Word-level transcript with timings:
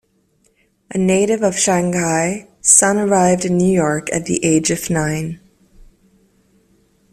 A 0.89 0.97
native 0.97 1.43
of 1.43 1.55
Shanghai, 1.59 2.47
Sun 2.59 2.97
arrived 2.97 3.45
in 3.45 3.55
New 3.55 3.71
York 3.71 4.11
at 4.11 4.25
the 4.25 4.43
age 4.43 4.71
of 4.71 4.89
nine. 4.89 5.39